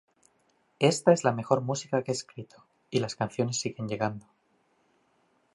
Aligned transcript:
Esta 0.79 1.13
es 1.13 1.23
la 1.23 1.31
mejor 1.31 1.61
música 1.61 2.01
que 2.01 2.09
he 2.11 2.15
escrito, 2.15 2.65
y 2.89 3.01
las 3.01 3.15
canciones 3.15 3.59
siguen 3.59 3.87
llegando. 3.87 4.25